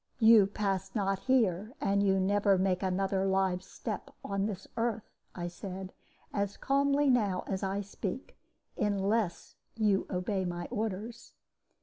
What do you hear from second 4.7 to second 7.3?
earth,' I said, as calmly as